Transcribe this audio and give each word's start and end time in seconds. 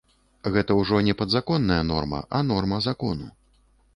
Гэта 0.53 0.77
ўжо 0.77 1.01
не 1.07 1.13
падзаконная 1.19 1.77
норма, 1.91 2.21
а 2.39 2.43
норма 2.53 2.81
закону. 2.89 3.29